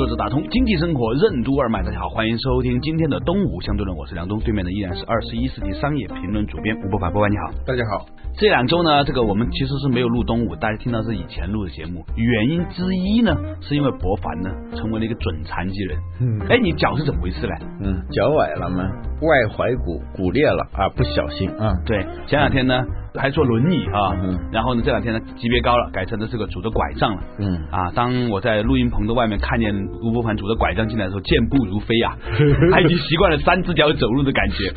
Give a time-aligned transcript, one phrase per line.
[0.00, 8.06] 作者打通经济生活任督二脉，大家好，欢迎收听今天的东吴相对论，我是梁东，对面的依然是二十一世纪商业评论主编吴伯凡，伯凡你好，大家好。
[8.38, 15.98] 这两周呢，这个我们其实是没有录东吴，大家听到是以前录的节目，原因之一呢，是因为伯凡呢成为了一个准残疾人。
[16.22, 17.52] 嗯，哎，你脚是怎么回事呢？
[17.82, 18.88] 嗯，脚崴了吗？
[19.20, 21.74] 外踝骨骨裂了啊，不小心啊。
[21.84, 22.82] 对，前两天呢。
[23.14, 24.14] 还坐轮椅啊，
[24.52, 27.22] 然后呢，这两天呢级别高了，改成的这个拄着拐杖了。
[27.38, 32.16] 嗯啊，当我在录音棚的外面看见吴伯凡拄着拐杖进来的时候，健步如飞啊，
[32.70, 34.72] 他已经习惯了三只脚走路的感觉。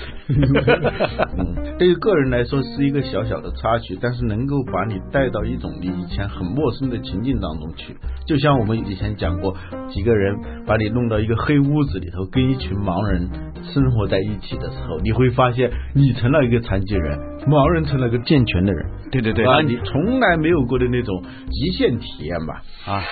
[1.37, 7.95] 嗯， 对于个人来说是一个小小的插曲，但是能够把你带到一种你以前很陌生的情境当中去。
[8.25, 9.55] 就像我们以前讲过，
[9.89, 13.29] 几个人把你弄到一个黑屋子里头，跟一群盲人
[13.73, 18.22] 生活在一起的时候，你会发现你成了一个残疾人，盲人成了个。
[18.25, 22.63] 健全的人，对对对，啊，你从来没有过的那种极限体验吧？
[22.85, 23.03] 啊，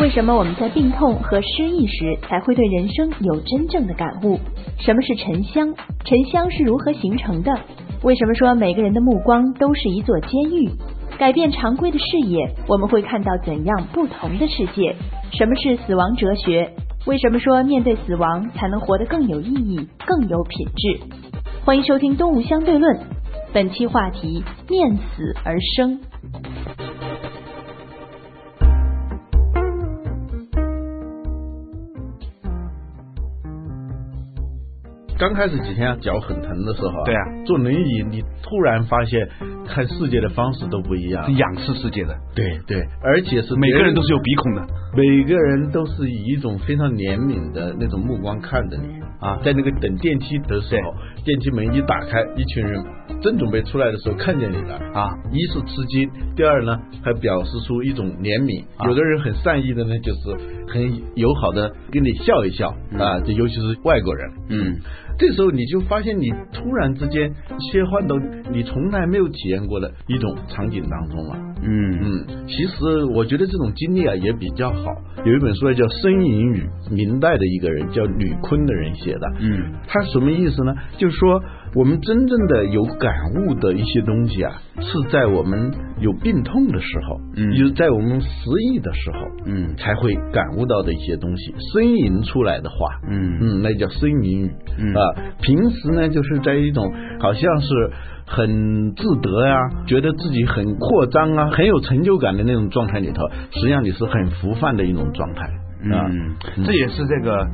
[0.00, 4.38] 为什么我们在病痛和失意时才会对人生有真正的感悟？
[4.78, 5.74] 什么是沉香？
[6.04, 7.52] 沉香是如何形成的？
[8.02, 10.70] 为什么说每个人的目光都是一座监狱？
[11.18, 14.94] 改变常规的视野，我们会看到怎样不同的世界？
[15.32, 16.70] 什么是死亡哲学？
[17.06, 21.00] 为什么说面对死亡才能活得更有意义、更有品质？
[21.64, 22.96] 欢迎收听《东吴相对论》。
[23.56, 25.98] 本期话题：面死而生。
[35.18, 39.26] 刚开始几天啊，脚很疼的时候啊，对啊，坐轮椅，你突然发现
[39.66, 50.94] 看世界的方式都不一样，是仰视世界的，对对，而且是每个人都是有鼻孔的，每个人都是以一种非常怜悯的那种目光看着你啊，在那个等电梯的时候，
[51.24, 52.84] 电梯门一打开，一群人
[53.22, 60.20] 正准备出来的时候看见你了啊，一是吃惊，第二呢还表示出一种怜悯，有的人很善意的呢，就是
[60.68, 62.68] 很友好的跟你笑一笑
[62.98, 64.76] 啊，这尤其是外国人，嗯。
[65.18, 68.14] 这时候你就发现，你突然之间切换到
[68.52, 71.38] 你从来没有体验过的一种场景当中了。
[71.66, 74.84] 嗯嗯，其实我觉得这种经历啊也比较好。
[75.24, 79.32] 有一本书叫《呻吟语》，明代的一个人叫吕坤的人写的。
[79.40, 80.74] 嗯，他什么意思呢？
[80.96, 81.42] 就是说。
[81.74, 88.28] 我们真正的有感悟的一些东西啊，是在我们有病痛的时候，嗯，就是在我们失
[88.72, 92.76] 意的时候，嗯，才会感悟到的一些东西，呻吟出来的话，
[93.10, 94.48] 嗯嗯，那叫呻吟语
[94.94, 95.34] 啊。
[95.42, 96.90] 平时呢，就是在一种
[97.20, 97.90] 好像是
[98.26, 99.56] 很自得呀，
[99.86, 105.44] 觉得自己很扩张啊，很有成就感的那种状态里头，实际上你是很浮泛的一种状态
[105.94, 106.10] 啊。
[106.64, 107.48] 这也是这个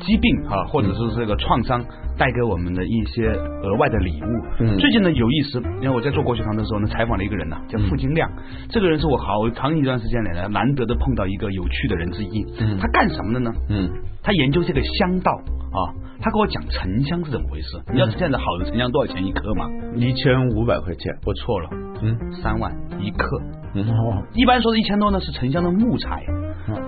[0.00, 1.84] 疾病啊，或者是这个创伤。
[2.18, 4.78] 带给我们的一些额外的礼物。
[4.78, 8.26] 最近呢有意思，因为我在做国学堂的时候呢，采访了一个人呢，叫傅金亮。
[8.70, 12.42] 这个人是我好长一段时间来呢难得的碰到一个有趣的人之一。
[12.80, 13.52] 他干什么的呢？
[13.68, 13.90] 嗯，
[14.22, 15.30] 他研究这个香道
[15.76, 15.92] 啊。
[16.18, 17.78] 他跟我讲沉香是怎么回事？
[17.92, 19.66] 你知道现在好的沉香多少钱一克吗？
[19.94, 21.12] 一千五百块钱。
[21.26, 21.68] 我错了，
[22.02, 23.26] 嗯，三万一克。
[23.74, 26.24] 哦，一般说的一千多呢是沉香的木材。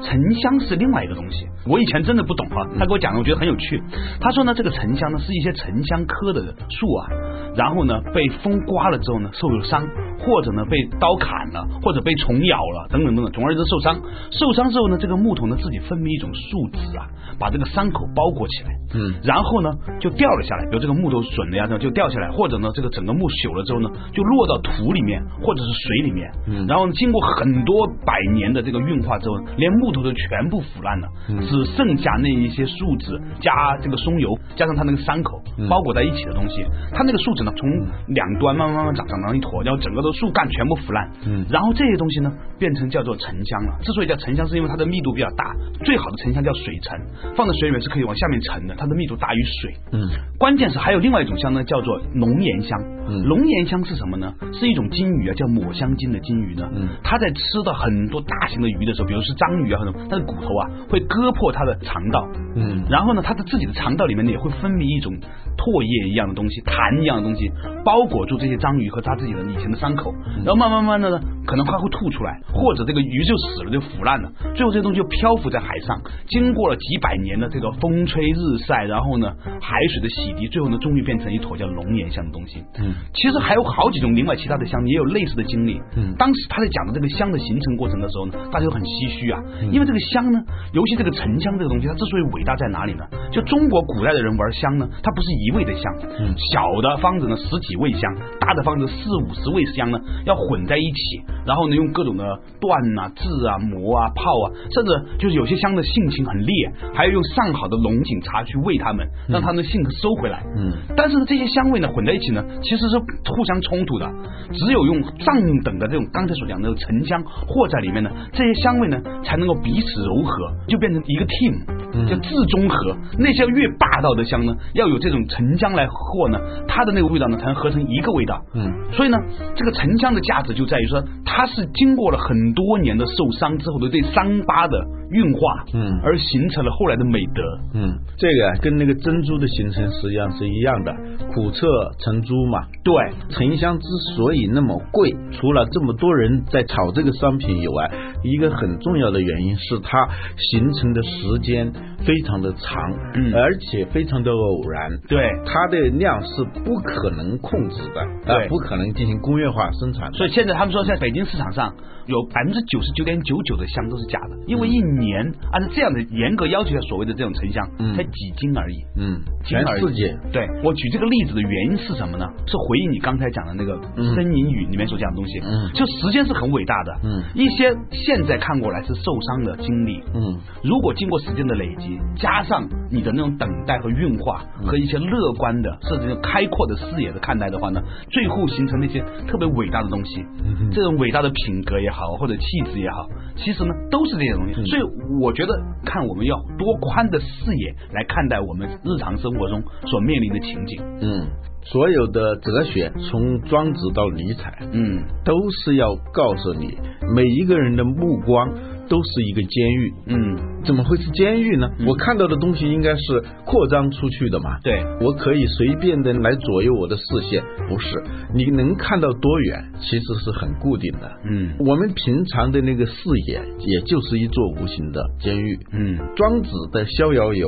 [0.03, 3.81] 沉香是另外一个东西，我以前真的不懂哈，他给我讲的，我觉得很有趣。
[4.21, 7.07] 他说呢，这个沉香呢是一些沉香科的树啊，
[7.55, 9.87] 然后呢被风刮了之后呢受了伤，
[10.19, 14.01] 或者呢被刀砍了，或者被虫咬了，等等等等，总而言之受伤。
[14.31, 17.07] 受伤之后呢，这个木头呢自己分泌一种树脂啊，
[17.39, 19.71] 把这个伤口包裹起来，嗯，然后呢
[20.01, 31.09] 就掉了下来，比如这个木头损了呀，就掉下来，或者呢这个整个木朽了之后呢，就落到土里面或者是水里面，嗯，然后经过很多百年的这个运化之后，连木头都全部腐烂了，
[31.49, 36.65] 只剩下那一些树脂加这个松油，加上它那个伤口包裹在一起的东西。
[36.93, 37.69] 它那个树脂呢，从
[38.09, 41.11] 两端慢慢慢慢长长成一坨，然后整个的树干全部腐烂。
[41.27, 43.79] 嗯，然后这些东西呢，变成叫做沉香了。
[43.83, 45.55] 之所以叫沉香，是因为它的密度比较大。
[45.85, 47.01] 最好的沉香叫水沉，
[47.37, 49.75] 放在水里面是可以往下面沉的，它的密度大于水。
[49.93, 50.09] 嗯，
[50.39, 52.79] 关键是还有另外一种香呢，叫做龙涎香。
[53.25, 54.35] 龙涎香是什么呢？
[54.53, 56.69] 是一种金鱼啊，叫抹香鲸的金鱼呢。
[56.75, 65.17] 嗯，它在吃到很多大型的鱼的时候，比如是章鱼啊，它的骨头啊会割破它的肠道，嗯，然后呢，它的自己的肠道里面呢也会分泌一种
[65.59, 67.51] 唾液一样的东西，痰一样的东西，
[67.85, 70.15] 包裹住这些章鱼和它自己的以前的伤口，
[70.47, 82.63] 然后慢慢慢的呢，可能它会吐出来，或者这个鱼就死了，就腐烂了，最后这些东西就漂浮在海上，经过了几百年的这个风吹日晒，然后呢海水的洗涤，最后呢终于变成一坨叫龙涎香的东西。
[82.79, 85.81] 嗯，其实还有好几种另外其他的香也有类似的经历。
[85.97, 90.39] 嗯，当时他在讲的这个香的形成过程的时候呢，大家都很唏嘘啊，因为这个香呢，
[90.73, 93.05] 尤其这个沉香这个东西，它之所以伟大在哪里呢？
[93.33, 95.83] 就中国古代的人玩香呢，它不是一味的香，
[96.19, 96.35] 嗯。
[96.53, 98.01] 小的方子呢十几味香，
[98.41, 102.25] 大的方子四五十味香呢，要混在一起，然后呢用各种的
[102.61, 110.43] 锻啊、制啊、磨啊、泡啊，甚至就是有些香的性情很烈，还要用上好的龙井茶去喂它们，让它们性格收回来。
[110.57, 112.99] 嗯，但是呢，这些香味呢混在一起呢，其实是
[113.33, 114.11] 互相冲突的，
[114.53, 115.35] 只有用上
[115.65, 122.97] 等的这种刚才所讲的沉香和在里面呢，这些香味呢才能够彼此柔和，就变成一个 team，叫自中和。
[123.19, 128.43] 那些越霸道的香呢，要有这种沉香来和呢，它的那个味道呢才能合成一个味道。
[128.55, 129.17] 嗯，所以呢，
[129.55, 134.77] 这个沉香的价值就在于说，它是经过了很多年的受伤之后的对伤疤的。
[135.11, 137.43] 运化，嗯，而形成了后来的美德，
[137.73, 140.95] 嗯，这个跟那个珍珠的形成实际上是一样的，
[141.33, 141.67] 苦涩
[141.99, 142.67] 成珠嘛。
[142.85, 142.95] 对，
[143.31, 147.91] 沉香之所以那么贵，除了这么多人在炒这个商品以外，
[148.25, 151.73] 一个很重要的原因是它形成的时间
[152.05, 152.83] 非常的长，
[153.15, 154.99] 嗯，而且非常的偶然。
[155.09, 160.13] 对，它的量是不可能控制的，对，不可能进行工业化生产。
[160.13, 161.73] 所以现在他们说，在北京市场上
[162.07, 164.89] 有百分之九十九点九九的香都是假的，因为一。
[164.99, 168.77] 年按照这样的严格要求下，所谓的这种沉香，才几斤而已。
[168.97, 170.17] 嗯，全世界。
[170.33, 172.27] 对我举这个例子的原因是什么呢？
[172.47, 175.39] 是回应你刚才讲的那个《呻吟语》里面所讲的东西。
[175.41, 176.97] 嗯，就时间是很伟大的。
[177.05, 177.71] 嗯，一些
[178.09, 180.03] 现在看过来是受伤的经历。
[180.15, 190.25] 嗯，如果经过时间的累积，加上你的那种等待和运化，和一些乐观的甚至开阔的视野的看待的话呢，最后形成那些特别伟大的东西。
[190.73, 193.07] 这种伟大的品格也好，或者气质也好，
[193.37, 194.55] 其实呢都是这些东西。
[194.65, 194.83] 所以。
[195.21, 195.53] 我觉得
[195.85, 197.27] 看我们要多宽的视
[197.57, 200.81] 野来看待我们日常生活中所面临的情景。
[201.01, 201.27] 嗯，
[201.71, 206.79] 所有的哲学从庄子到尼采，嗯，都是要告诉你
[207.15, 208.49] 每一个人的目光。
[208.91, 211.69] 都是一个监狱，嗯，怎么会是监狱呢？
[211.87, 218.03] 我看到的东西应该是扩张出去的嘛，对，我可以随便的来左右我的视线，不是？
[218.35, 222.95] 你能看到多远，其实是很固定的，嗯，我们平常的那个视
[223.27, 227.47] 野，也就是一座无形的监狱，嗯，庄子的逍遥游。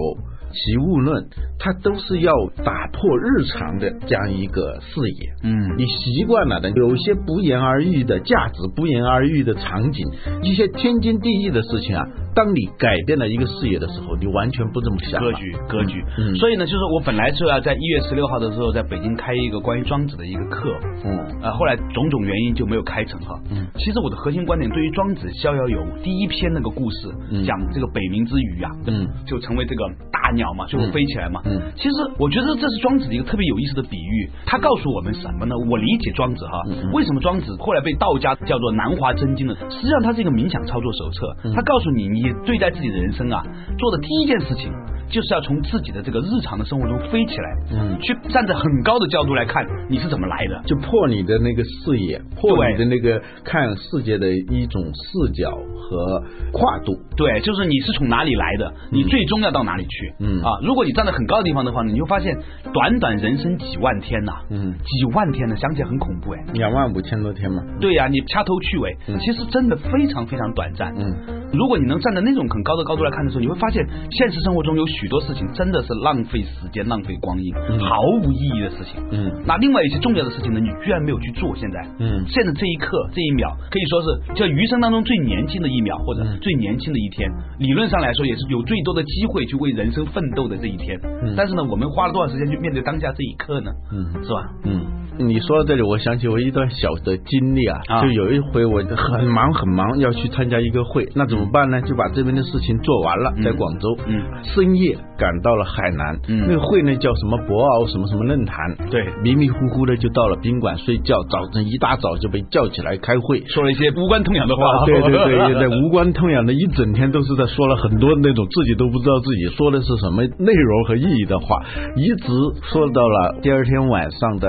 [0.53, 2.33] 习物论，它都是要
[2.65, 5.33] 打破日常的这样一个视野。
[5.43, 10.07] 嗯，你习惯了的，有些不言而喻的价值，不言而喻的场景，
[10.43, 12.05] 一些天经地义的事情啊。
[12.33, 15.21] 当你改变了一个视野的时候，你完全不这么想。
[15.21, 16.03] 格局，格局。
[16.17, 20.73] 嗯，所以呢，就是我本来是要在一月十六号的时候在北京开一个关于庄子的一个课。
[21.05, 23.35] 嗯，呃，后来种种原因就没有开成哈。
[23.51, 27.09] 嗯，其实我的核心观点对于庄子《逍遥游》第一篇那个故事，
[27.45, 31.43] 讲这个北冥之鱼啊，嗯，就成为这个大鸟嘛，就会飞起来嘛。
[31.45, 34.31] 嗯，其实我觉得这是庄子的一个特别有意思的比喻。
[34.47, 35.53] 他告诉我们什么呢？
[35.69, 36.63] 我理解庄子哈，
[36.95, 39.55] 为什么庄子后来被道家叫做南华真经呢？
[39.69, 42.21] 实际上它是一个冥想操作手册，他告诉你你。
[42.21, 43.43] 你对待自己的人生啊，
[43.79, 44.71] 做的第一件事情。
[45.11, 56.23] 就是要从自己的这个日常的生活中飞起来，嗯，去站在很高的角度来看你是怎么来的，就破你的那个视野，破你的那个看世界的一种视角和
[56.53, 56.95] 跨度。
[57.17, 60.15] 对，就是你是从哪里来的，你最终要到哪里去。
[60.21, 62.35] 嗯啊，如果你站在很高的地方的话呢，你会发现
[62.73, 67.63] 短短人生几万天呐，嗯，几万天呢，想起来很恐怖哎，两万五千多天嘛。
[67.81, 70.95] 对呀，你掐头去尾，其实真的非常非常短暂。
[70.97, 71.13] 嗯，
[71.53, 75.11] 如果你能站在那种很高的高度来看的时候，你会发现现实生活中有许。
[75.11, 77.53] 多事情真的是浪费时间、浪费光阴、
[77.83, 79.03] 毫无意义的事情。
[79.11, 80.61] 嗯，那另外一些重要的事情呢？
[80.61, 81.51] 你居然没有去做。
[81.57, 87.29] 现在，嗯，现在这一刻、这一秒，可以说是叫余生当中最年轻的一秒，或者最年轻的一天。
[87.59, 91.01] 理论上来说，也是有最多的机会去为人生奋斗的这一天。
[91.37, 93.71] 但是呢，我们花了多少时间去面对当下这一刻呢？
[93.93, 94.53] 嗯，是吧？
[94.65, 94.87] 嗯。
[95.19, 101.81] 你说到这里，我想起我一段小的经历啊，就有一回我很忙很忙要去参加一个会，那怎么办呢？
[101.83, 108.57] 就把这边的事情做完了，在广州，嗯，深夜赶到了海南，嗯，那个会呢叫什么博鳌什么什么论坛，
[108.91, 121.63] 对，迷迷糊糊的就到了宾馆睡觉，早晨一大早就被叫起来开会，说了一些无关痛痒的话，对对对 对，无关痛痒的一整天都是在说了很多那种自己都不知道自己说的是什么内容和意义的话，
[121.97, 122.29] 一直
[122.73, 124.49] 说到了第二天晚上的。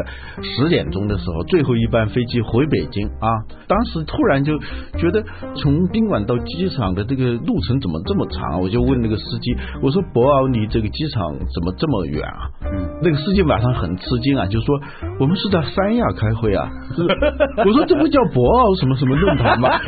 [0.55, 3.27] 十点钟的时候，最后一班飞机回北京啊！
[3.67, 4.58] 当时突然就
[4.98, 5.24] 觉得
[5.55, 8.62] 从宾馆到机场的这个路程怎么这么长？
[8.62, 12.90] 我就问那个司机，我说：“博鳌离这个机场怎么这么远啊？”嗯。
[13.03, 14.79] 那个司机马上很吃惊啊，就说
[15.20, 16.70] 我们是在三亚开会啊。
[17.65, 19.70] 我说这不叫博鳌什么什么论坛吗？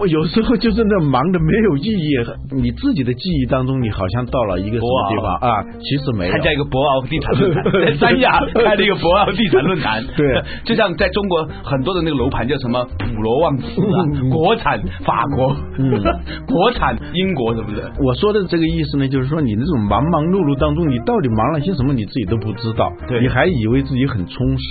[0.00, 2.16] 我有时候就是那忙的没有意义，
[2.56, 5.62] 你自己的记忆当中，你好像到了一个什么地方啊？
[5.76, 6.32] 其实没有。
[6.32, 10.02] 参加一个博鳌地产论坛，在三亚开了一个博鳌地产论坛。
[10.16, 14.00] 对，就像在中国很多的那个楼盘叫什么普罗旺斯啊，
[14.32, 15.54] 国产法国，
[16.48, 17.84] 国产英国，是不是？
[18.00, 24.64] 我说的这个意思呢，就是说你那种忙忙碌碌当中，你到底忙了些什么，你自己都不知道，对，你还以为自己很充实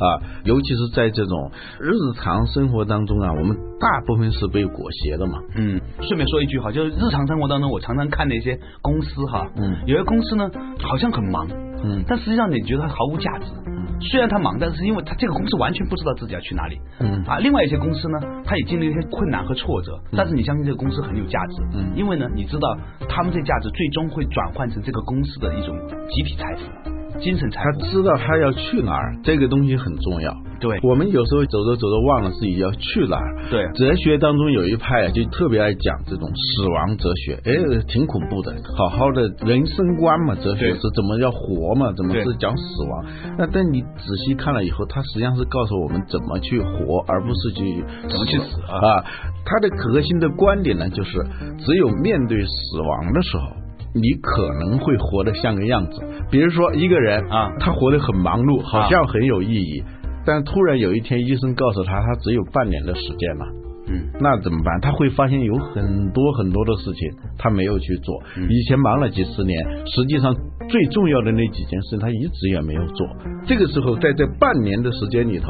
[0.00, 0.18] 啊。
[0.44, 4.62] 尤其是在这种日常生活当中啊，我们大部分是被。
[4.72, 10.48] 裹挟的嘛，嗯，顺便说一句哈，就是日常生活当中，我常常看那些公司哈，嗯，有些公司呢
[10.80, 11.46] 好像很忙，
[11.84, 13.61] 嗯，但实际上你觉得它毫无价值，嗯，
[14.10, 17.22] 虽然他忙，但是因为他这个公司完全不知道自己要去哪里，嗯。
[17.24, 22.76] 啊，另外一些公司呢，他也经历一些困难和挫折，但是你相信这个公司很有价值，嗯，因为呢，你知道
[23.08, 25.76] 他们这价值最终会转换成这个公司的一种
[26.08, 26.91] 集体财富。
[27.20, 30.34] 精神财富，他知道他要去哪儿，这个东西很重要。
[30.60, 33.50] 对，我们有时候走着走着忘了自己要去哪儿。
[33.50, 38.54] 对，哲学当中有一派啊，就特别爱讲这种死亡哲学，哎，挺恐怖的。
[38.76, 43.04] 好好的人生观嘛，哲学是怎么要活嘛，怎么是讲死亡？
[43.38, 49.02] 那但你仔细看了以后，他实际上是告诉我们怎么去活，而不是去怎么去死啊。
[49.44, 51.10] 他的核心的观点呢，就是
[51.58, 53.61] 只有面对死亡的时候。
[53.94, 59.82] 你可能会活得像个样子，比如说一个人啊，他活得很忙碌，好像很有意义，
[60.24, 63.44] 但突然有一天医生告诉他，他只有半年的时间了，
[63.88, 64.80] 嗯，那怎么办？
[64.80, 70.34] 他会发现有很多很多的事情他没有去做，以前忙了几十年，实际上
[70.70, 73.06] 最重要的那几件事他一直也没有做。
[73.44, 75.48] 这个时候在这半年的时间里头，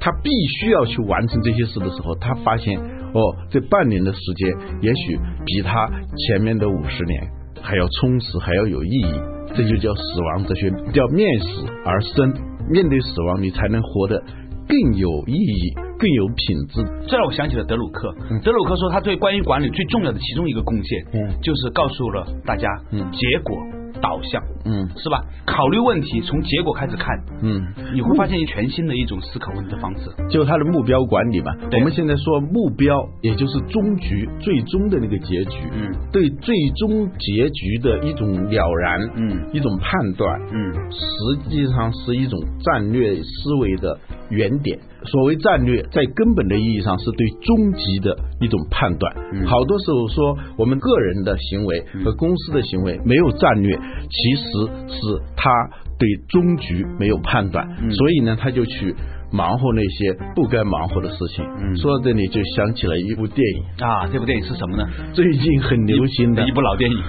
[0.00, 0.30] 他必
[0.60, 3.20] 须要去完成这些事的时候，他发现哦，
[3.50, 4.48] 这半年的时间
[4.80, 7.28] 也许比他前面的五十年。
[7.62, 9.20] 还要充实，还要有意义，
[9.54, 12.32] 这就叫死亡哲学，叫面死而生。
[12.68, 14.22] 面对死亡，你才能活得
[14.68, 16.84] 更有意义、更有品质。
[17.08, 18.14] 这让我想起了德鲁克。
[18.42, 23.56] 德鲁克说，他对关于管理最重要的其中一个贡献，嗯，就是告诉了大家，嗯，结果。
[24.02, 25.24] 导向，嗯，是吧？
[25.46, 27.62] 考虑问题从结果开始看，嗯，
[27.94, 31.52] 你会发现一全新的一种思考问题的方式，就他的目标管理嘛。
[31.72, 43.98] 我们现在说目标，也就是终局、最终的那个结局，嗯，对最终结局的一种了然，嗯，一种判断，嗯，实际上是一种战略思维的
[44.32, 44.78] 原点。
[45.04, 49.14] 所谓战略，在根本的意义上是对终极的一种判断。
[49.46, 54.42] 好多时候说，我们个人的行为和公司的行为没有战略，其实
[54.88, 55.50] 是他
[55.98, 58.94] 对终局没有判断，所以呢，他就去。
[59.32, 61.44] 忙活那些不该忙活的事情。
[61.60, 64.84] 嗯说到这里就想起了一部电影啊，这部电影是什么呢？
[65.14, 66.96] 最近很流行的一部老电影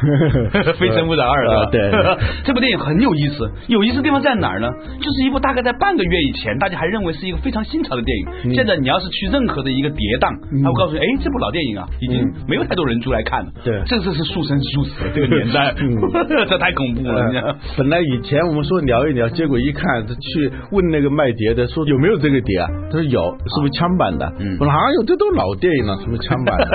[0.77, 1.69] 《非诚勿扰二》啊。
[1.69, 1.79] 对，
[2.45, 4.67] 这部电影很有意思，有意思地方在哪儿呢？
[5.01, 8.53] 就是一部大概在半个月以前，大家还认为是一个非常新潮的电影。
[8.55, 10.31] 现在你要是去任何的一个跌档，
[10.63, 13.51] 他会告诉你，哎，这部老电影啊，已经没有太多人出来看了。
[13.63, 15.75] 对，这次是速生速死这个年代，
[16.47, 17.57] 这太恐怖了。
[17.77, 22.12] 本来以前我们说聊一聊，结果一看，去问那个卖碟的，说有没有。
[22.17, 24.25] 这个碟啊，他说有，是不是枪版的？
[24.39, 26.65] 嗯我说哪有，这都老电影了，什么枪版的？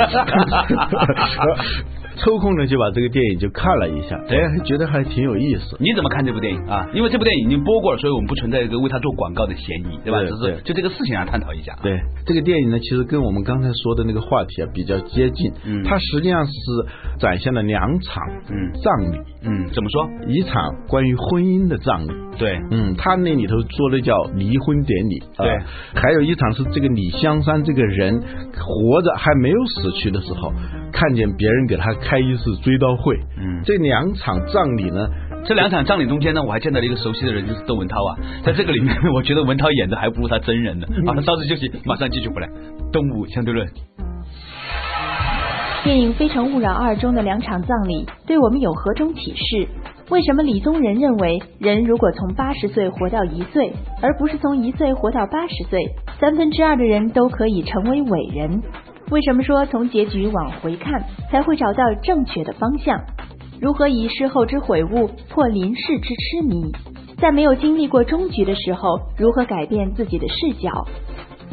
[2.18, 5.76] 抽空呢就把这个电影就看了一下，哎，觉得还挺有意思。
[5.78, 6.84] 你怎么看这部电影啊？
[6.92, 10.18] 因为这部电影已经播过了，所以我们不存在一个为他做广告的嫌疑，对吧？
[10.22, 11.78] 只是就这个事情啊，探讨一下。
[11.80, 15.52] 对，这个电影呢，其实跟我们刚才说的那个话题啊比较接近。
[15.64, 16.52] 嗯，它实际上是
[17.20, 19.18] 展现了两场嗯葬礼。
[19.44, 20.10] 嗯，怎么说？
[20.26, 22.10] 一场关于婚姻的葬礼。
[22.36, 25.22] 对，嗯，他那里头说的叫离婚典礼。
[25.36, 25.58] 对，
[25.94, 30.52] 还有一场是这个李香山这个人活着还没有死去的时候，
[30.92, 33.16] 看见别人给他开一次追悼会。
[33.36, 35.08] 嗯，这两场葬礼呢，
[35.44, 38.18] 这两场葬礼中间呢，我还见到了一个熟悉的人，就是窦文涛啊。
[38.44, 40.86] 在这个里面，我觉得文涛演的还不如他真人呢。
[41.06, 42.48] 好，稍事休息，马上继续回来。
[42.92, 43.68] 东吴相对论。
[45.84, 49.68] 电影《非诚勿扰二》中的两场葬礼对我们有何种启示？
[50.10, 55.78] 为什么李宗仁认为人如果从八十岁活到一岁，而不是从一岁活到八十岁，
[56.18, 58.62] 三分之二的人都可以成为伟人？
[59.10, 62.98] 为什么说从结局往回看才会找到正确的方向？
[63.60, 66.72] 如何以事后之悔悟破临世之痴迷？
[67.18, 70.86] 在没有经历过终局的时候，如何改变自己的视角？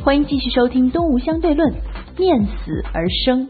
[0.01, 1.73] 欢迎继续收听《东吴相对论》，
[2.17, 3.49] 面死而生。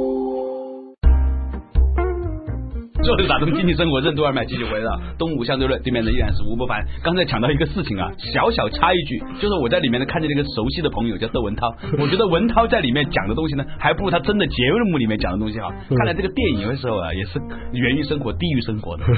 [3.03, 6.85] 做的打通经济生活任督二脉，继续回到东吴相对论，对面的依然是吴伯凡。
[7.03, 15.71] 刚才讲到一个事情啊，小小插一句，就是我在里面呢看见了一个熟悉的朋友叫窦文涛，我觉得文涛在里面讲的东西呢，还不如他真的节目里面讲的东西好。
[15.97, 17.39] 看来这个电影有的时候啊，也是
[17.73, 19.03] 源于生活，低于生活的。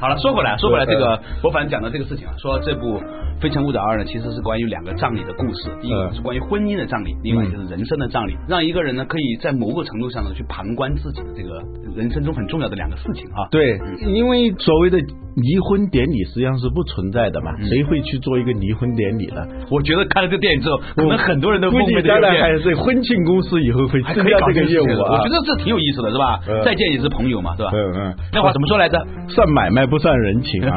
[0.00, 2.98] 好了，说回来，说回来，这个伯凡讲的这个事情啊，说这部
[3.40, 11.62] 《非诚勿扰二》呢，其实是关于两个葬礼的故事，第一个是关于婚姻的葬礼，另外就是人生的葬礼，让一个人呢可以在某个程度上呢去旁观自己的这个
[11.94, 13.48] 人生中很重要的两个事情啊。
[13.50, 14.98] 对，因为所谓的
[15.36, 19.42] 离婚典礼实际上是不存在的嘛，谁会去做一个离婚典礼呢？
[19.70, 25.12] 我觉得看了这电影之后，可能很多人都估计将来还是婚庆公司以后会还可以搞这个业务啊。
[25.12, 26.40] 我觉得这挺有意思的，是吧？
[26.64, 27.70] 再见也是朋友嘛，是吧？
[27.74, 28.14] 嗯嗯。
[28.32, 29.04] 那话怎么说来着？
[29.28, 30.76] 算买卖不算人情啊。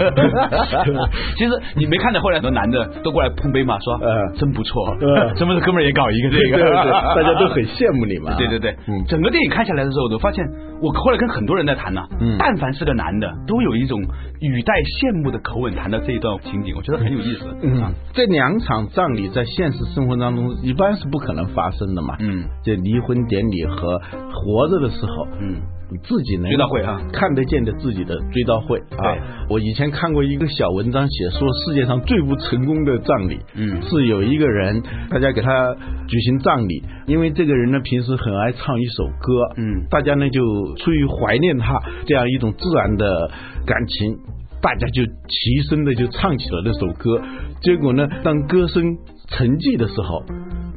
[1.37, 4.95] 其实你没看到后来很多男的都过来碰杯嘛，说呃真不错，
[5.35, 8.35] 什么哥们儿也搞一个这个，大家都很羡慕你嘛。
[8.39, 10.45] 对对对，嗯，整个电影看下来的时候，我都发现，
[10.81, 12.01] 我后来跟很多人在谈呢，
[12.39, 14.01] 但凡是个男的，都有一种
[14.39, 17.45] 语带羡慕的口吻谈到这一段情景，我觉得很有意思。
[17.61, 22.15] 嗯，这两场葬礼在现实生活当中一般是不可能发生的嘛。
[22.19, 23.99] 嗯，这离婚典礼和
[24.31, 25.61] 活着的时候，嗯。
[25.89, 29.15] 你自己能追悼会啊，看得见的自己的追悼会啊。
[29.49, 35.73] 我以前看过一个小文章，写说世界上最不成功的葬礼，嗯，是有一个人，大家给他
[36.09, 40.41] 举行葬礼，因为这个人呢平时很爱唱一首歌，嗯，大家呢就
[40.75, 43.31] 出于怀念他这样一种自然的
[43.67, 44.17] 感情，
[44.61, 47.21] 大家就齐声的就唱起了那首歌，
[47.61, 48.97] 结果呢，当歌声
[49.27, 50.23] 沉寂的时候。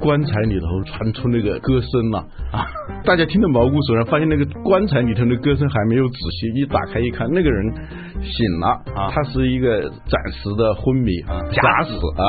[0.00, 2.64] 棺材里头传出那个歌声了啊！
[3.04, 7.70] 大家听得毛骨悚然，发现那个棺材里头的歌声还没有仔细，一打开一看，那个人
[8.22, 9.12] 醒了啊！
[9.12, 12.24] 他是一个暂时的昏迷啊，假死啊！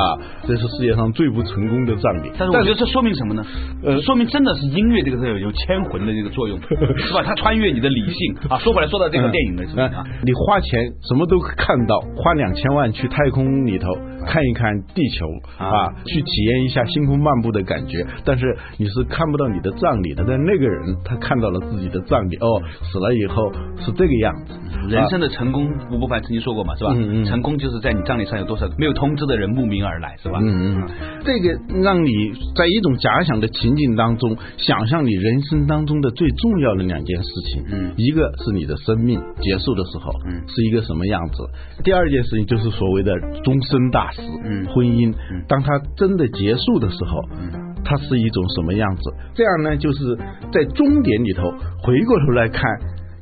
[0.46, 2.30] 这是世界上最不成功的葬礼。
[2.38, 3.42] 但是我觉得这说明什么呢？
[3.82, 6.60] 呃，说明真的是音乐这个是有牵魂的这个作用，
[6.96, 7.22] 是吧？
[7.24, 8.58] 它穿越你的理性啊！
[8.58, 13.88] 说回来，说到这个电影的事情啊，你花钱什么都看到，花两千万去太空里头
[14.26, 15.26] 看一看地球
[15.58, 17.62] 啊，去体验一下星空漫步的。
[17.62, 24.58] 感觉，但是你是看不到你的葬礼的，但那个人他看到了自己的葬礼，哦，死了以后是这个样子。
[24.88, 26.92] 人生的成功，吴伯凡曾经说过嘛，是吧？
[27.24, 30.38] 成功就是在你葬礼上有多少没有通知的人慕名而来，是吧？
[30.42, 30.88] 嗯嗯，
[31.24, 32.10] 这个让你
[32.54, 37.64] 在一种假想的情景当中，想象你人生当中的最重要的两件事情。
[37.70, 41.82] 嗯，一个是你的生命结束的时候，嗯，是一个什么样子？
[41.82, 43.12] 第二件事情就是所谓的
[43.44, 45.12] 终身大事，嗯，婚姻，
[45.48, 47.72] 当它真的结束的时候，嗯。
[47.84, 49.12] 它是一种什么样子？
[49.34, 50.16] 这样呢，就是
[50.52, 51.50] 在终点里头
[51.82, 52.62] 回过头来看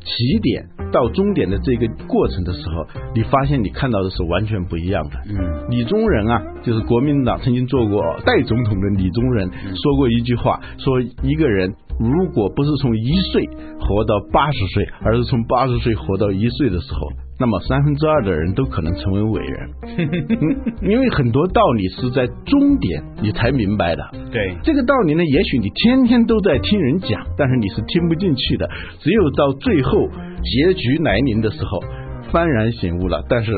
[0.03, 5.17] 起点到终点的这个过程的时候，你发现你看到的是完全不一样的。
[5.29, 13.47] 嗯，李宗仁啊，就是国民党曾经做过代总统的李宗仁说过一句话，说一个人如果不是从一岁
[13.81, 17.01] 活到八十岁，而是从八十岁活到一岁的时候。
[17.41, 19.71] 那么三分之二的人都可能成为伟人，
[20.85, 24.03] 因为很多道理是在终点你才明白的。
[24.31, 28.69] 对这个道理呢，也许你天天都在听人讲，但是你是听不进去的。
[28.99, 29.91] 只有到最后
[30.45, 31.81] 结局来临的时候，
[32.31, 33.25] 幡然醒悟了。
[33.27, 33.51] 但是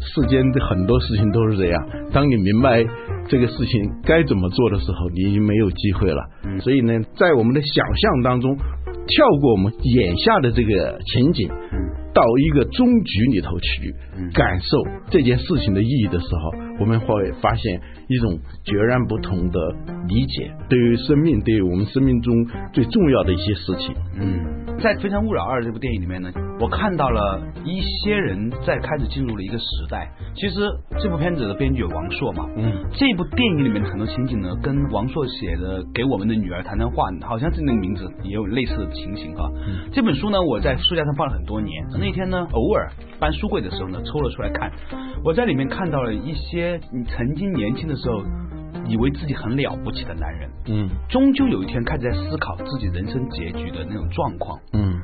[0.00, 2.84] 世间的很多事情都是这样，当你明白
[3.28, 6.26] 这个事情该怎么做的时候，你已经没有机会了。
[6.60, 11.48] 所以呢，在我们的想象当中，跳过我们眼下的这个情景。
[12.18, 13.94] 到一个终局里头去
[14.34, 14.76] 感受
[15.08, 16.50] 这件事情的意义的时候，
[16.80, 19.60] 我们会发现一种截然不同的
[20.08, 22.34] 理解，对于生命，对于我们生命中
[22.72, 23.94] 最重要的一些事情。
[24.18, 30.10] 嗯，在《非诚勿扰二》这部电影里面呢，我看到了一些人在开始进入了一个时代。
[30.34, 30.54] 其实
[30.98, 39.50] 这部片子的编剧有王朔嘛，嗯，这部电影里面的很多情景呢，跟王朔写的《给我们的女儿谈谈话》好像是那个名字也有类似的情形哈。
[39.92, 41.84] 这本书呢，我在书架上放了很多年。
[42.00, 42.90] 那天呢，偶尔
[43.20, 44.72] 搬书柜的时候呢，抽了出来看。
[45.24, 48.22] 我在里面看到了一些你曾经年轻的时候
[48.86, 54.98] 以为自己很了不起的男人，嗯，终究有一天开始在思考自己人生结局的那种状况，嗯。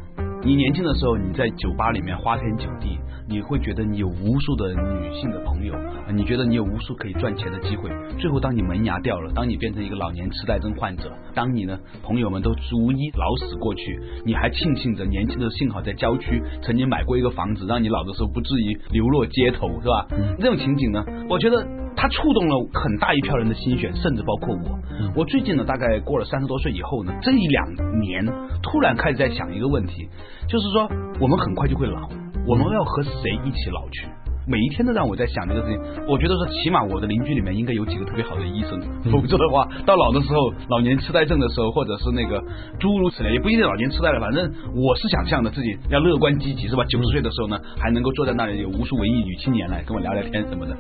[0.46, 5.74] 你年轻的时候，你在酒吧里面花天酒地，你会觉得你有无数的女性的朋友，
[6.12, 7.90] 你觉得你有无数可以赚钱的机会。
[8.18, 20.06] 最后，当你门牙掉了，当你变成一个老年痴呆症患者，当你呢朋友们都逐一老死过去，你还庆幸着年轻的幸好在郊区曾经买过一个房子，让你老的时候不至于流落街头，是吧？
[20.38, 21.66] 这种情景呢，我觉得。
[21.96, 24.78] 它触动了很大一票人的心弦，甚至包括我。
[25.14, 28.26] 我最近呢，大概过了三十多岁以后呢，这一两年
[28.62, 30.08] 突然开始在想一个问题，
[30.48, 32.08] 就是说我们很快就会老，
[32.46, 34.07] 我们要和谁一起老去？
[34.46, 35.80] 每一天都让我在想这个事情。
[36.07, 38.78] 我觉得说，起码我的邻居里面应该有几个特别好的医生，
[39.11, 42.42] 否则的话，到老的时候，老年痴呆症的时候，或者是那个
[42.78, 44.20] 诸如此类，也不一定老年痴呆了。
[44.20, 46.85] 反正我是想象的自己要乐观积极，是吧？
[46.85, 50.76] 九十岁的时候呢，还能够坐在那里，有无数文艺女青年来跟我聊聊天什么的。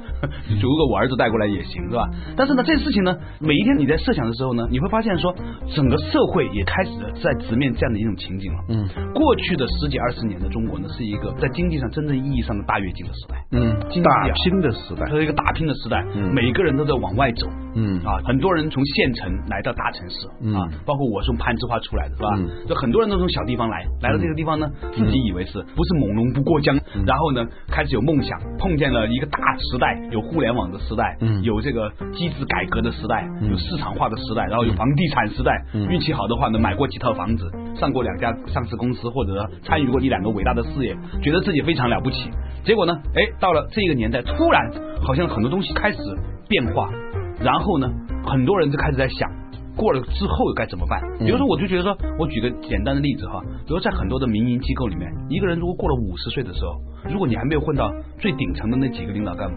[0.60, 2.08] 如果我儿子带过来也行，是吧？
[2.36, 5.34] 但是呢，这事情呢，每一天你在设想的时候呢，你会发现说，
[5.74, 6.90] 整个社会也开始
[7.22, 8.58] 在直面这样的一种情景了。
[8.68, 13.44] 嗯，过去的十几二十年的中国呢，是一个在经济上真正意义上的大跃进的时代。
[13.54, 16.04] 嗯，打拼的时代，它是一个打拼的时代。
[16.14, 17.46] 嗯，每个人都在往外走。
[17.74, 18.00] 嗯。
[18.04, 22.36] 啊，很多人从县城来到大城市啊，包括我从攀枝花出来的是吧？
[22.68, 31.42] 就很多人都从小地方来，来到这个地方呢，自己以为是不是猛龙不过江，然后呢，开始有梦想，碰见了一个大时代，有互联网的时代，嗯。
[31.42, 42.30] 有这个机制改革的时代，有市场化的时代，然后有房地产时代，运气好的话呢，买过几套房子，上过两家上市公司，或者参与过一两个伟大的事业，觉得自己非常了不起。
[42.64, 44.70] 结果呢，哎，到了这个年代，突然
[45.02, 45.98] 好像很多东西开始
[46.48, 46.88] 变化。
[47.40, 47.90] 然后呢，
[48.24, 49.30] 很多人就开始在想，
[49.76, 51.00] 过了之后该怎么办？
[51.18, 59.56] 比如说，我就觉得说，我举个简单的例子哈，比如在很多的民营机构里面，一个人如果过了五十岁的时候，如果你还没有混到最顶层的那几个领导干部，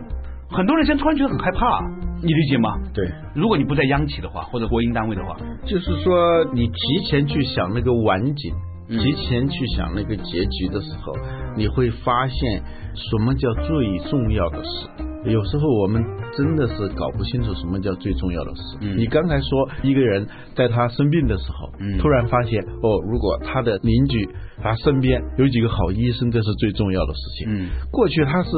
[0.50, 1.80] 很多人现在突然觉得很害怕，
[2.22, 2.78] 你理解吗？
[2.94, 8.54] 对，如果你不在央企的话，或者国营单位的话，就是说你提前去想那个晚景，
[8.88, 11.14] 提前去想那个结局的时候，
[11.56, 12.64] 你会发现
[12.96, 14.88] 什么叫最重要的事。
[15.28, 16.04] 有时候我们
[16.36, 18.78] 真的是搞不清楚什么叫最重要的事。
[18.96, 24.30] 你刚才说一个人在他生病的时候，突然发现哦，如果他的邻居
[24.62, 27.48] 他身边有几个好医生，这是最重要的事情。
[27.50, 28.52] 嗯，过去他是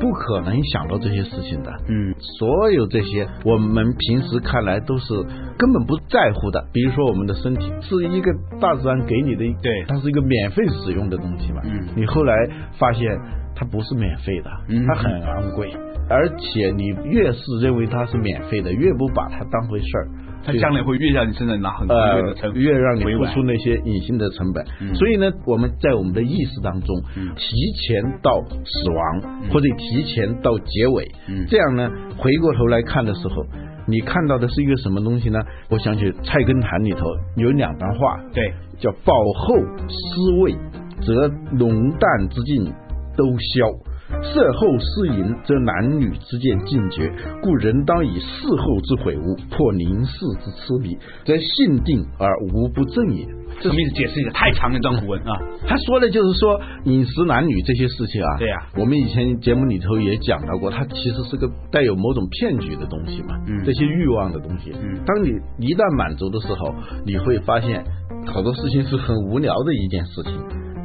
[0.00, 1.70] 不可能想到这些事情的。
[1.88, 5.14] 嗯，所有这些我们平时看来都是
[5.58, 6.64] 根本不在乎的。
[6.72, 11.60] 比如说我们的身体是一个大自然给你的，对，它是一个免费使用的东西嘛。
[11.64, 12.34] 嗯，你后来
[12.78, 13.08] 发现
[13.54, 14.50] 它不是免费的，
[14.86, 15.72] 它很昂贵。
[16.08, 20.08] 而且你越是认为它是免费的，越不把它当回事儿，
[20.44, 24.64] 它将来会越让你身上拿很多的成，越让你付出那些隐性的成本。
[24.94, 27.02] 所以呢，我们在我们的意识当中，
[27.36, 31.10] 提前到死亡或者提前到结尾，
[31.48, 33.46] 这样呢，回过头来看的时候，
[33.86, 35.40] 你看到的是一个什么东西呢？
[35.70, 39.56] 我想起《菜根谭》里头有两段话，对，叫“饱后
[39.88, 40.54] 思味，
[41.00, 42.72] 则浓淡之境
[43.16, 43.72] 都消”。
[44.22, 53.26] 事后失淫，则男女之间尽绝，故人当以事后之悔悟破凝视之痴迷，则性定而无不正也。
[53.60, 53.94] 什么意思？
[53.94, 55.32] 解释一下，太长了一段古文啊！
[55.68, 58.38] 他说的就是说饮食男女这些事情啊。
[58.38, 63.36] 对呀，我们以前节目里头也讲到过，它其实是个带有某种骗局的东西嘛。
[63.46, 63.62] 嗯。
[63.64, 65.28] 这些欲望的东西，嗯，当你
[65.64, 66.74] 一旦满足的时候，
[67.06, 67.84] 你会发现
[68.26, 70.32] 好多事情是很无聊的一件事情。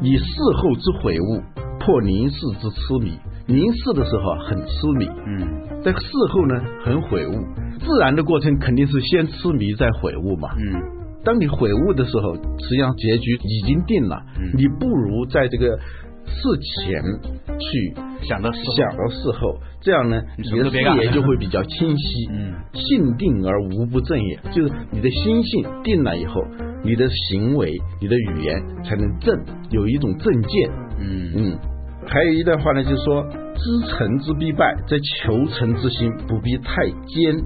[0.01, 0.23] 以事
[0.61, 1.41] 后之悔悟。
[1.89, 5.99] 破凝视之痴迷，凝视的时候很痴迷，嗯，在事
[6.29, 7.31] 后呢很悔悟，
[7.79, 10.69] 自然的过程肯定是先痴迷再悔悟嘛，嗯，
[11.25, 14.51] 当你悔悟的时候，实际上结局已经定了，嗯。
[14.55, 15.79] 你不如在这个
[16.27, 17.01] 事前
[17.57, 26.39] 去想到想到事后，这样呢你的视野就会比较清晰， 嗯，性定而无不正也，就是你的心性定了以后，
[26.83, 29.35] 你的行为、你的语言才能正，
[29.71, 31.33] 有一种正见，嗯。
[31.35, 31.59] 嗯。
[32.11, 33.23] 还有一段话呢，就是说：
[33.55, 36.73] 知成之必败，则求成之心不必太
[37.05, 37.37] 坚；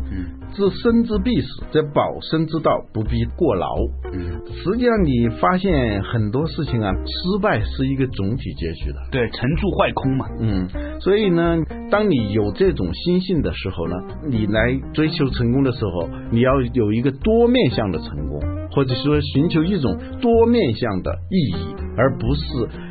[0.53, 3.67] 知生之必死，则保生之道不必过劳。
[4.13, 8.99] 嗯，实际上你发现很多事情啊，失败是一个总体结局的。
[9.11, 10.27] 对，成住坏空嘛。
[10.39, 10.67] 嗯，
[11.01, 11.57] 所以呢，
[11.91, 13.95] 当你有这种心性的时候呢，
[14.29, 18.39] 你来追求成功的时候，你要有一个多面向的成功。
[18.75, 22.41] 或者说寻求一种多面向的意义，而不是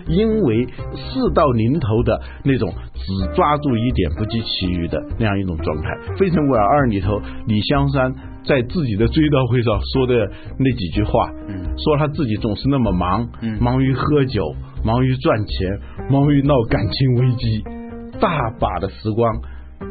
[0.09, 5.89] 因为事到临头的那种只抓住一点不计其余的那样一种状态。
[6.19, 11.31] 《非诚勿扰二》里头，李香山在自己的追悼会上说的那几句话，
[11.79, 13.29] 说他自己总是那么忙，
[13.61, 15.79] 忙于喝酒，忙于赚钱，
[16.11, 17.65] 忙于闹感情危机，
[18.21, 19.41] 大把的时光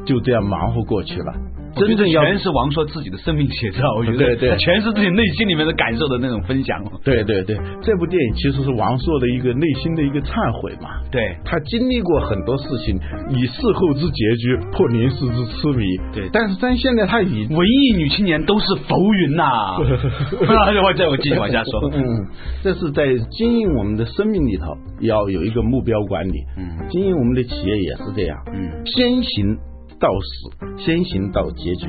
[0.06, 1.34] 就这样忙活过去了。
[1.76, 6.82] 真正全是王朔自己的生命写照，我觉得对对，全是自己内心里面的感受的那种分享。
[7.04, 10.90] 对对对，这部电影其实是王朔的一个内心的一个忏悔嘛。
[11.12, 15.86] 对，他经历过很多事情，以事后之结局破凝视之痴迷。
[16.14, 19.44] 对，但是但现在他已文艺女青年都是浮云呐。
[19.82, 21.90] 我再我继续往下说。
[21.94, 22.28] 嗯，
[22.64, 26.44] 这是在经营我们的生命里头要有一个目标管理。
[26.58, 28.38] 嗯，经营我们的企业也是这样。
[28.54, 29.58] 嗯，先行。
[30.02, 31.88] 到死，先行到结局，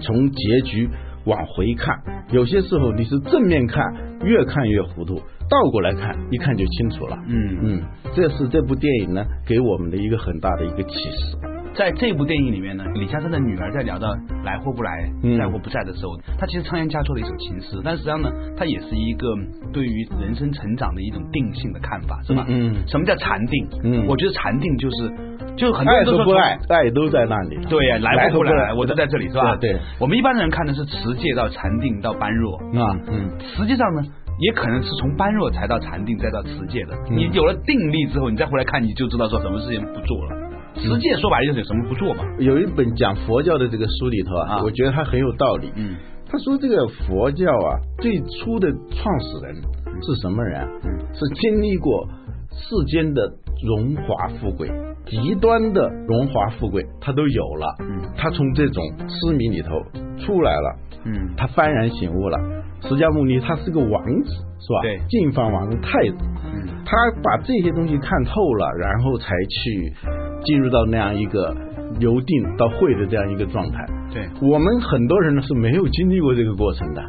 [0.00, 0.88] 从结局
[1.26, 1.94] 往回看，
[2.32, 3.84] 有些时候你是正面看，
[4.24, 5.20] 越看越糊涂。
[5.50, 7.16] 倒过来看，一看就清楚了。
[7.26, 7.82] 嗯嗯，
[8.14, 11.36] 这是这部电影呢给我们的一个很大的一个启示。
[11.74, 14.08] 在这部电影里面呢，李嘉诚的女儿在聊到
[14.44, 14.90] 来或不来、
[15.38, 19.26] 在或不在的时候，她其实仓央嘉措的一首情诗，但实际上呢，它也是一个
[19.72, 22.44] 对于人生成长的一种定性的看法，是吧？
[22.48, 22.74] 嗯。
[22.86, 23.68] 什么叫禅定？
[23.82, 25.12] 嗯，我觉得禅定就是，
[25.56, 27.58] 就很多人都说不爱，爱都在那里。
[27.68, 29.56] 对呀，来或不来，我都在这里，是吧？
[29.56, 29.78] 对。
[29.98, 34.02] 我们一般的人看的是持戒到禅定到般若啊，嗯，实际上呢。
[34.42, 36.96] 也可能是从般若才到禅定，再到持戒的。
[37.10, 40.30] 你有了定力之后，你再回来看，你就知道说什么事情不做了。
[40.76, 42.24] 持戒说白了就是什么不做嘛。
[42.38, 45.70] 有一本讲佛教的这个书里头啊，我觉得他很有道理。
[45.76, 45.94] 嗯，
[46.26, 49.56] 他说这个佛教啊，最初的创始人
[50.00, 50.66] 是什么人？
[51.12, 52.08] 是经历过
[52.48, 53.30] 世间的
[53.64, 54.68] 荣华富贵，
[55.06, 57.76] 极端的荣华富贵他都有了。
[57.80, 59.70] 嗯，他从这种痴迷里头
[60.18, 60.76] 出来了。
[61.04, 62.38] 嗯，他幡然醒悟了。
[62.82, 64.80] 释迦牟尼他是个王子，是吧？
[64.82, 66.16] 对，净饭王的太子。
[66.20, 69.92] 嗯，他把这些东西看透了，然后才去
[70.44, 71.54] 进入到那样一个
[71.98, 73.86] 由定到会的这样一个状态。
[74.12, 77.02] 对，我们很多人呢是没有经历过这个过程的。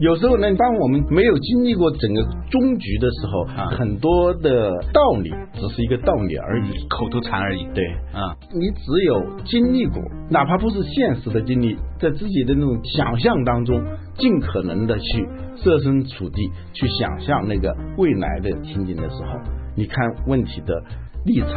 [0.00, 3.44] 有时候呢，当我们没有经历过整个终局的时候，
[3.76, 7.66] 很多的道理只是一个道理而已，口头禅而已。
[7.74, 13.82] 对，啊，你只有经历过，哪怕不是现实的经历，在自己的那种想象当中，
[14.16, 19.40] 尽可能的去设身处地去想象那个未来的情景的时候，
[19.76, 20.80] 你看问题的
[21.26, 21.50] 立场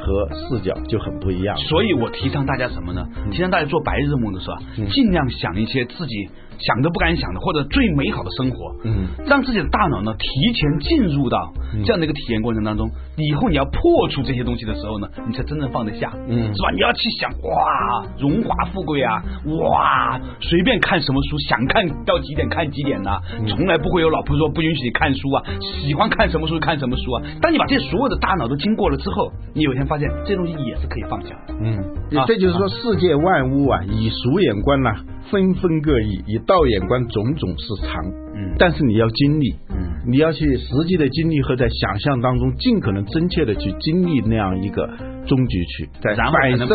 [0.00, 1.54] 和视角就很不一样。
[1.58, 3.04] 所以我提倡大家什么呢？
[3.30, 4.56] 提倡大家做白日梦的时候，
[4.90, 6.30] 尽量想一些自己。
[6.64, 11.52] 想都不敢想的，或者最美好的生活，嗯，让自己的大脑呢提前进入到
[11.84, 12.88] 这样的一个体验过程当中。
[13.16, 16.70] 以后你要破除这些东西的时候呢，你才真正放得下，嗯，是吧？
[16.72, 27.22] 你要去想哇，荣华富贵啊，哇，随便看什么书，想看到几点看几点呐，从来不会有老婆说不允许你看书啊，喜欢看什么书看什么书啊。
[27.40, 31.84] 当你把这所有的大脑都经过了之后，你有一天发现这东西也是可以放下的，嗯，
[32.26, 34.94] 这就是说世界万物啊，以俗眼观呐。
[35.30, 44.88] 纷纷各异，以道眼观种种是常，嗯，但是你要经历，嗯，你要去实际的经历和在想象当中尽可能真切的去经历那样一个
[45.26, 46.66] 终局去，再反身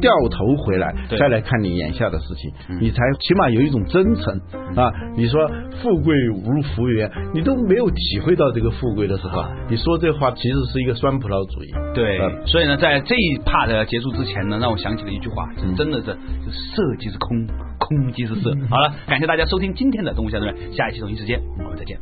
[0.00, 4.38] 掉头回来，再来看你眼下的事情，你才起码有一种真诚
[4.76, 4.92] 啊！
[5.16, 5.48] 你说
[5.82, 11.72] 富贵无福源，你都没有体会到这个富贵的时候，你说这话其实是一个酸葡萄主义。
[11.94, 16.06] 对，所以呢，在这一 part 结束之前呢，让我想起了一句话，真的是
[16.50, 17.46] 色即是空，
[17.78, 18.54] 空即是色。
[18.68, 21.98] 好了，感谢大家收听今天的动物相对论，下一期同一时间我们再见。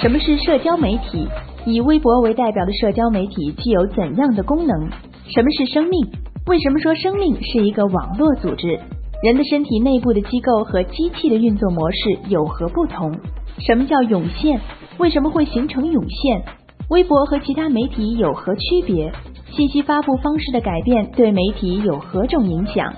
[0.00, 1.26] 什么是社交媒体？
[1.70, 4.88] 以微博为代表的社交媒体具有怎样的功能？
[5.28, 6.08] 什么是生命？
[6.46, 8.80] 为什么说生命是一个网络组织？
[9.22, 13.12] 人的身体内部的机构和机器的运作模式有何不同？
[13.58, 14.58] 什么叫涌现？
[14.96, 16.42] 为什么会形成涌现？
[16.88, 19.12] 微博和其他媒体有何区别？
[19.50, 22.90] 信息发布方式的改变对媒体有何种影响？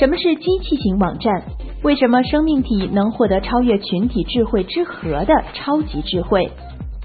[0.00, 1.42] 什么是机器型网站？
[1.82, 6.50] 为什么生命体能获得超越群体智慧之和的超级智慧？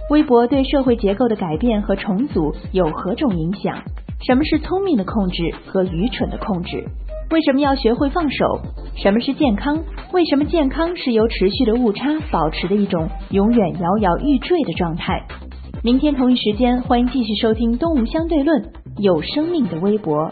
[0.10, 3.76] 微博对社会结构的改变和重组有何种影响？
[4.26, 6.84] 什么是聪明的控制和愚蠢的控制？
[7.30, 8.60] 为什么要学会放手？
[8.95, 9.84] 什么是健康？
[10.12, 15.24] 为什么健康是由持续的误差保持的一种永远摇摇欲坠的状态？
[15.84, 18.63] 明天同一时间，欢迎继续收听《动物相对论》，
[18.98, 20.32] 有生命的微博。